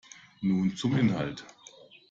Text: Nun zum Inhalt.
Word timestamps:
Nun 0.41 0.75
zum 0.75 0.97
Inhalt. 0.97 1.45